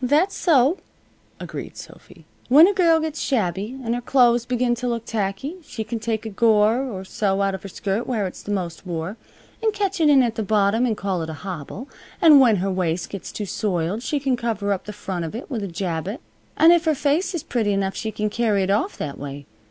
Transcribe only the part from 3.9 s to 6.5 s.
her clothes begin t' look tacky she can take a